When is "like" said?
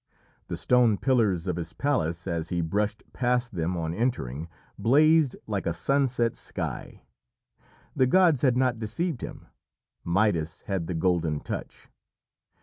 5.45-5.67